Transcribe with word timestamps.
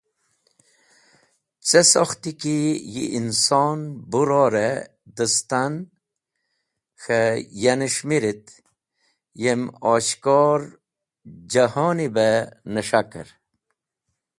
Cẽ 1.67 1.83
sokhti 1.93 2.31
ki 2.41 2.57
yi 2.93 3.03
inson 3.19 3.79
bu 4.09 4.19
ror-e 4.27 4.69
dẽstan 5.15 5.73
k̃he 7.01 7.21
yanes̃h 7.61 8.01
mirit, 8.07 8.45
yem 9.43 9.61
oshkor 9.93 10.61
jahoni 11.51 12.07
be 12.15 12.29
nẽs̃haker. 12.73 13.29